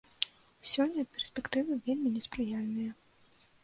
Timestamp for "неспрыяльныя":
2.19-2.91